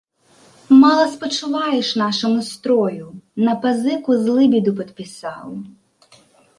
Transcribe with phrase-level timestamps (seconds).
[0.83, 3.05] Мала спачуваеш нашаму строю,
[3.45, 5.49] на пазыку злыбеду падпісаў.